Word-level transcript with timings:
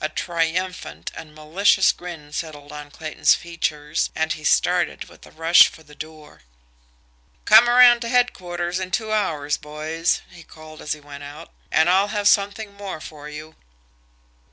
A 0.00 0.08
triumphant 0.08 1.10
and 1.16 1.34
malicious 1.34 1.90
grin 1.90 2.32
settled 2.32 2.70
on 2.70 2.92
Clayton's 2.92 3.34
features, 3.34 4.08
and 4.14 4.32
he 4.34 4.44
started 4.44 5.06
with 5.08 5.26
a 5.26 5.32
rush 5.32 5.66
for 5.66 5.82
the 5.82 5.96
door. 5.96 6.42
"Come 7.44 7.68
around 7.68 8.00
to 8.02 8.08
headquarters 8.08 8.78
in 8.78 8.92
two 8.92 9.10
hours, 9.10 9.56
boys," 9.56 10.22
he 10.30 10.44
called 10.44 10.80
as 10.80 10.92
he 10.92 11.00
went 11.00 11.24
out, 11.24 11.50
"and 11.72 11.90
I'll 11.90 12.06
have 12.14 12.28
something 12.28 12.74
more 12.74 13.00
for 13.00 13.28
you." 13.28 13.56